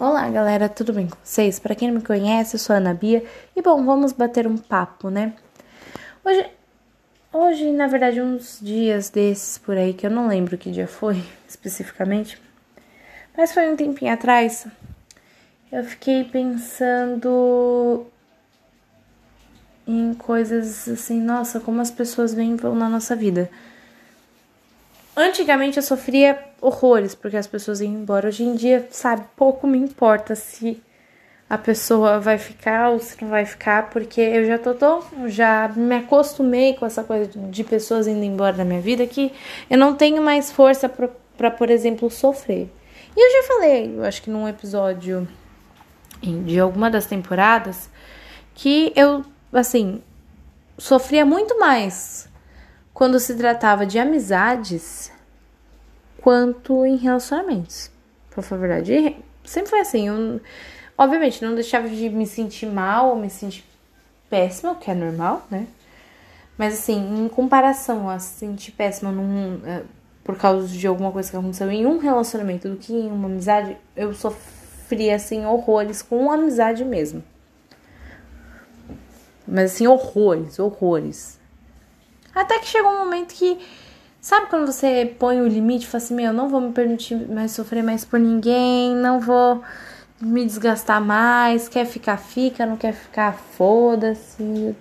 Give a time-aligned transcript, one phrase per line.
[0.00, 1.58] Olá, galera, tudo bem com vocês?
[1.58, 3.22] Para quem não me conhece, eu sou a Ana Bia
[3.54, 5.34] e bom, vamos bater um papo, né?
[6.24, 6.46] Hoje,
[7.30, 11.22] hoje, na verdade, uns dias desses por aí que eu não lembro que dia foi
[11.46, 12.40] especificamente,
[13.36, 14.66] mas foi um tempinho atrás.
[15.70, 18.06] Eu fiquei pensando
[19.86, 23.50] em coisas assim, nossa, como as pessoas vêm vão na nossa vida.
[25.16, 28.28] Antigamente eu sofria horrores porque as pessoas iam embora.
[28.28, 30.82] Hoje em dia, sabe, pouco me importa se
[31.48, 35.68] a pessoa vai ficar ou se não vai ficar, porque eu já tô tão, já
[35.74, 39.32] me acostumei com essa coisa de pessoas indo embora da minha vida que
[39.68, 42.70] eu não tenho mais força para, por exemplo, sofrer.
[43.16, 45.26] E eu já falei, eu acho que num episódio
[46.22, 47.90] de alguma das temporadas,
[48.54, 50.00] que eu, assim,
[50.78, 52.29] sofria muito mais
[53.00, 55.10] quando se tratava de amizades
[56.20, 57.90] quanto em relacionamentos.
[58.28, 60.08] Falar a verdade, sempre foi assim.
[60.08, 60.38] Eu,
[60.98, 63.64] obviamente, não deixava de me sentir mal ou me sentir
[64.28, 65.66] péssima, o que é normal, né?
[66.58, 69.82] Mas assim, em comparação a se sentir péssima num, é,
[70.22, 73.78] por causa de alguma coisa que aconteceu em um relacionamento do que em uma amizade,
[73.96, 77.24] eu sofria assim horrores com amizade mesmo.
[79.48, 81.39] Mas assim, horrores, horrores.
[82.34, 83.58] Até que chegou um momento que,
[84.20, 87.52] sabe quando você põe o limite e fala assim: Meu, não vou me permitir mais
[87.52, 89.62] sofrer mais por ninguém, não vou
[90.20, 94.74] me desgastar mais, quer ficar, fica, não quer ficar, foda-se.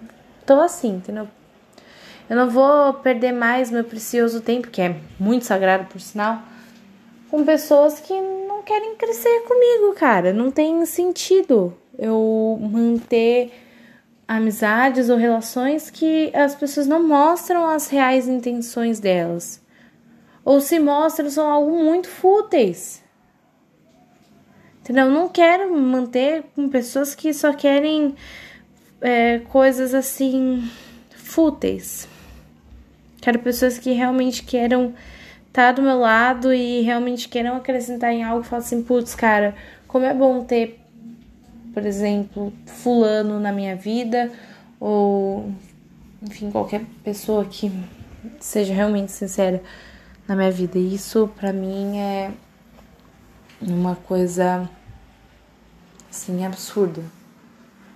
[0.46, 1.28] Tô assim, entendeu?
[2.30, 6.42] Eu não vou perder mais meu precioso tempo, que é muito sagrado por sinal,
[7.32, 10.32] com pessoas que não querem crescer comigo, cara.
[10.32, 13.52] Não tem sentido eu manter
[14.30, 19.60] amizades ou relações que as pessoas não mostram as reais intenções delas.
[20.46, 23.04] Ou se mostram, são algo muito fúteis.
[24.82, 25.08] Entendeu?
[25.08, 28.16] Eu não quero manter com pessoas que só querem
[29.02, 30.70] é, coisas assim
[31.10, 32.08] fúteis.
[33.20, 34.94] Quero pessoas que realmente queiram
[35.48, 39.56] estar tá do meu lado e realmente queiram acrescentar em algo falar assim, putz, cara,
[39.88, 40.80] como é bom ter
[41.74, 44.32] por exemplo, fulano na minha vida
[44.80, 45.52] ou
[46.22, 47.72] enfim, qualquer pessoa que
[48.40, 49.62] seja realmente sincera
[50.28, 50.78] na minha vida.
[50.78, 52.32] Isso para mim é
[53.62, 54.70] uma coisa
[56.10, 57.02] assim absurda.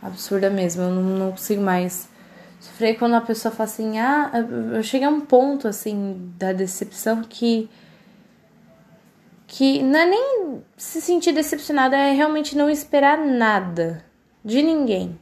[0.01, 0.83] Absurda mesmo.
[0.83, 2.09] Eu não, consigo mais
[2.59, 4.31] sofrer quando a pessoa fala assim: "Ah,
[4.73, 7.69] eu cheguei a um ponto assim da decepção que
[9.53, 14.03] que não é nem se sentir decepcionada, é realmente não esperar nada
[14.43, 15.15] de ninguém.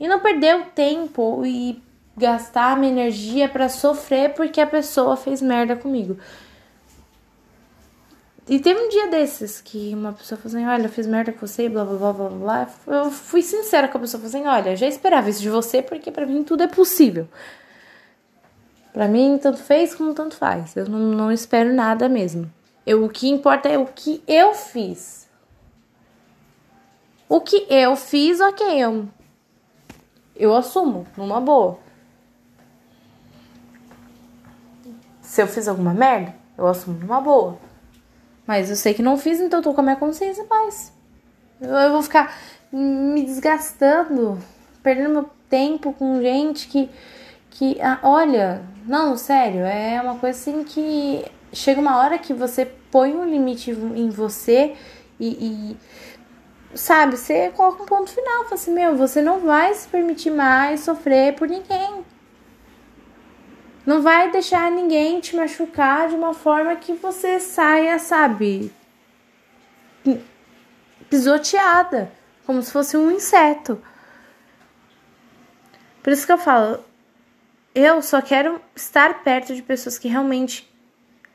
[0.00, 1.80] E não perder o tempo e
[2.16, 6.18] gastar a minha energia para sofrer porque a pessoa fez merda comigo.
[8.48, 11.46] E teve um dia desses que uma pessoa falou assim: Olha, eu fiz merda com
[11.46, 12.68] você, blá blá blá blá blá.
[12.88, 16.10] Eu fui sincera com a pessoa, falou assim: Olha, já esperava isso de você porque
[16.10, 17.28] para mim tudo é possível.
[18.92, 20.74] Para mim, tanto fez como tanto faz.
[20.74, 22.50] Eu não, não espero nada mesmo.
[22.86, 25.28] Eu, o que importa é o que eu fiz.
[27.28, 29.08] O que eu fiz, ok, eu,
[30.36, 31.78] eu assumo, numa boa.
[35.20, 37.58] Se eu fiz alguma merda, eu assumo numa boa.
[38.46, 40.92] Mas eu sei que não fiz, então eu tô com a minha consciência paz.
[41.60, 42.36] Eu, eu vou ficar
[42.72, 44.38] me desgastando,
[44.82, 46.90] perdendo meu tempo com gente que.
[47.50, 52.64] que ah, olha, não, sério, é uma coisa assim que chega uma hora que você
[52.64, 54.74] põe um limite em você
[55.20, 55.76] e, e
[56.74, 60.80] sabe, você coloca um ponto final, fala assim, meu, você não vai se permitir mais
[60.80, 62.04] sofrer por ninguém.
[63.84, 68.72] Não vai deixar ninguém te machucar de uma forma que você saia, sabe,
[71.10, 72.12] pisoteada,
[72.46, 73.82] como se fosse um inseto.
[76.02, 76.84] Por isso que eu falo,
[77.74, 80.71] eu só quero estar perto de pessoas que realmente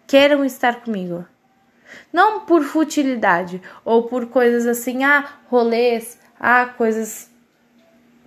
[0.08, 1.26] queiram estar comigo.
[2.12, 7.30] Não por futilidade ou por coisas assim, ah, rolês, ah, coisas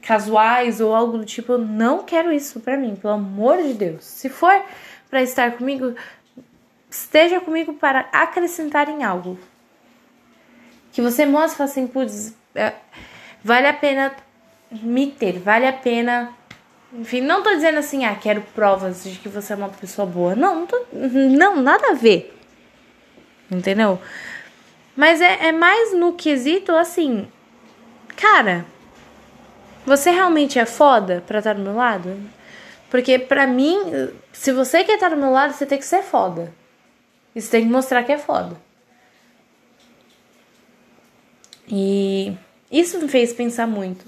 [0.02, 1.52] casuais ou algo do tipo.
[1.52, 4.04] Eu não quero isso para mim, pelo amor de Deus.
[4.04, 4.62] Se for
[5.08, 5.94] para estar comigo,
[6.90, 9.38] esteja comigo para acrescentar em algo.
[10.92, 12.74] Que você mostre assim, putz, é,
[13.42, 14.12] vale a pena
[14.70, 16.34] me ter, vale a pena
[16.92, 20.34] enfim, não tô dizendo assim, ah, quero provas de que você é uma pessoa boa.
[20.34, 22.36] Não, não, tô, não nada a ver.
[23.50, 24.00] Entendeu?
[24.96, 27.28] Mas é, é mais no quesito assim,
[28.16, 28.64] cara,
[29.86, 32.16] você realmente é foda pra estar do meu lado?
[32.90, 33.78] Porque pra mim,
[34.32, 36.52] se você quer estar do meu lado, você tem que ser foda.
[37.34, 38.56] E você tem que mostrar que é foda.
[41.68, 42.36] E
[42.70, 44.04] isso me fez pensar muito,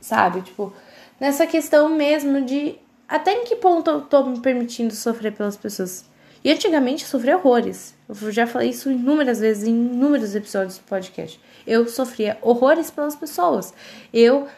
[0.00, 0.40] sabe?
[0.42, 0.72] Tipo,
[1.20, 2.78] nessa questão mesmo de
[3.08, 6.10] até em que ponto eu tô me permitindo sofrer pelas pessoas.
[6.44, 7.94] E antigamente eu sofria horrores.
[8.08, 11.38] Eu já falei isso inúmeras vezes em inúmeros episódios do podcast.
[11.66, 13.72] Eu sofria horrores pelas pessoas.
[14.12, 14.48] Eu,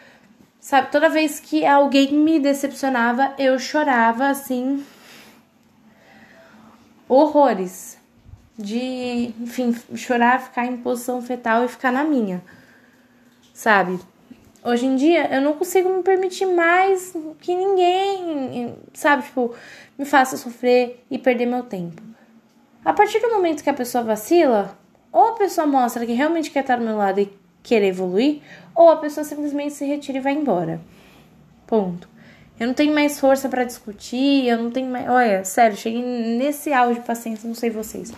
[0.59, 4.83] sabe, toda vez que alguém me decepcionava, eu chorava assim.
[7.07, 7.97] Horrores.
[8.57, 12.41] De, enfim, chorar, ficar em posição fetal e ficar na minha.
[13.53, 13.99] Sabe?
[14.65, 19.53] Hoje em dia eu não consigo me permitir mais que ninguém, sabe, tipo,
[19.95, 22.01] me faça sofrer e perder meu tempo.
[22.83, 24.75] A partir do momento que a pessoa vacila,
[25.11, 27.31] ou a pessoa mostra que realmente quer estar do meu lado e
[27.61, 28.41] querer evoluir,
[28.73, 30.81] ou a pessoa simplesmente se retira e vai embora.
[31.67, 32.09] Ponto.
[32.59, 35.07] Eu não tenho mais força para discutir, eu não tenho mais.
[35.07, 38.11] Olha, sério, cheguei nesse auge de paciência, não sei vocês.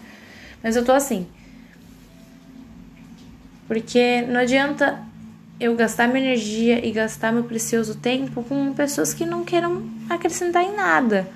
[0.64, 1.28] Mas eu tô assim.
[3.68, 5.07] Porque não adianta
[5.60, 10.64] eu gastar minha energia e gastar meu precioso tempo com pessoas que não queiram acrescentar
[10.64, 11.28] em nada.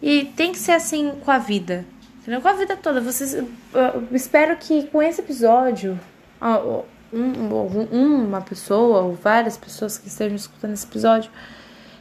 [0.00, 1.84] E tem que ser assim com a vida.
[2.20, 2.40] Entendeu?
[2.40, 3.00] Com a vida toda.
[3.00, 3.46] Vocês, eu
[4.12, 5.98] espero que com esse episódio,
[7.12, 11.30] um, uma pessoa ou várias pessoas que estejam escutando esse episódio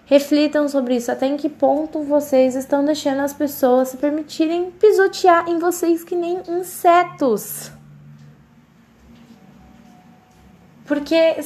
[0.05, 1.11] reflitam sobre isso.
[1.11, 6.15] Até em que ponto vocês estão deixando as pessoas se permitirem pisotear em vocês que
[6.15, 7.71] nem insetos.
[10.85, 11.37] Porque,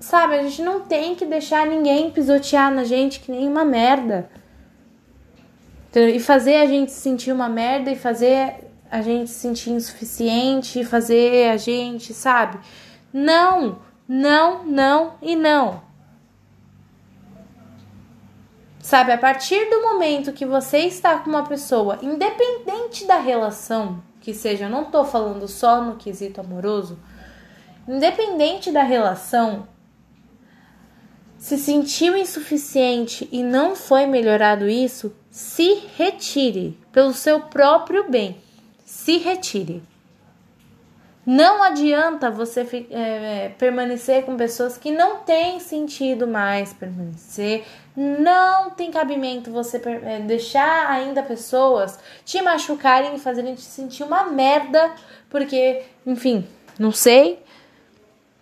[0.00, 4.28] sabe, a gente não tem que deixar ninguém pisotear na gente que nem uma merda.
[5.94, 11.50] E fazer a gente sentir uma merda e fazer a gente se sentir insuficiente, fazer
[11.50, 12.58] a gente, sabe?
[13.12, 15.82] Não, não, não e não.
[18.80, 24.32] Sabe, a partir do momento que você está com uma pessoa, independente da relação, que
[24.32, 26.98] seja, eu não tô falando só no quesito amoroso,
[27.88, 29.66] independente da relação,
[31.38, 38.36] se sentiu insuficiente e não foi melhorado isso, se retire pelo seu próprio bem.
[38.84, 39.82] Se retire.
[41.24, 47.66] Não adianta você é, permanecer com pessoas que não têm sentido mais permanecer.
[47.94, 54.24] Não tem cabimento você é, deixar ainda pessoas te machucarem e fazerem te sentir uma
[54.24, 54.90] merda,
[55.28, 56.48] porque, enfim,
[56.78, 57.42] não sei,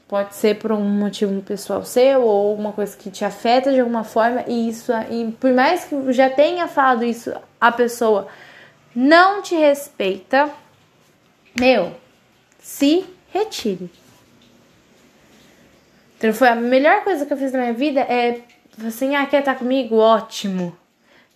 [0.08, 4.04] Pode ser por um motivo pessoal seu ou alguma coisa que te afeta de alguma
[4.04, 8.28] forma e isso e por mais que já tenha falado isso a pessoa
[8.94, 10.48] não te respeita,
[11.58, 11.92] meu,
[12.58, 13.90] se retire.
[16.16, 18.40] Então foi a melhor coisa que eu fiz na minha vida é
[18.86, 19.96] assim, ah, quer estar comigo?
[19.96, 20.76] Ótimo.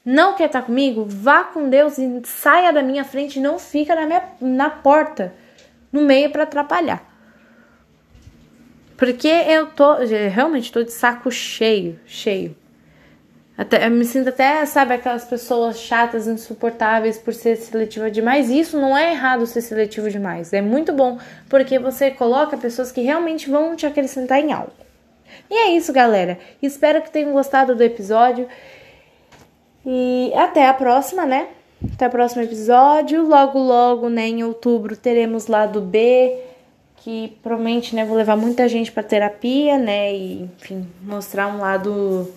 [0.04, 1.04] Não quer estar comigo?
[1.06, 5.34] Vá com Deus e saia da minha frente, não fica na minha na porta,
[5.92, 7.09] no meio para atrapalhar.
[9.00, 9.94] Porque eu tô,
[10.30, 12.54] realmente tô de saco cheio, cheio.
[13.56, 18.50] Até, eu me sinto até, sabe, aquelas pessoas chatas, insuportáveis por ser seletiva demais.
[18.50, 20.52] Isso não é errado ser seletivo demais.
[20.52, 21.18] É muito bom,
[21.48, 24.72] porque você coloca pessoas que realmente vão te acrescentar em algo.
[25.50, 26.38] E é isso, galera.
[26.60, 28.46] Espero que tenham gostado do episódio.
[29.82, 31.48] E até a próxima, né?
[31.94, 33.26] Até o próximo episódio.
[33.26, 36.49] Logo, logo, né, em outubro, teremos lado B
[37.00, 42.30] que provavelmente, né, vou levar muita gente para terapia, né, e enfim, mostrar um lado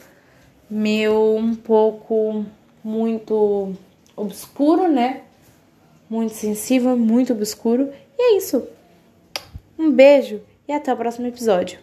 [0.70, 2.46] meu um pouco
[2.84, 3.74] muito
[4.16, 5.22] obscuro, né?
[6.10, 7.92] Muito sensível, muito obscuro.
[8.18, 8.68] E é isso.
[9.78, 11.80] Um beijo e até o próximo episódio.